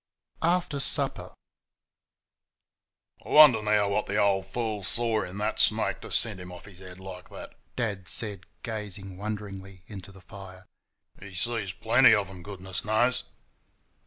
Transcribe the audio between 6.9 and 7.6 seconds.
like that?"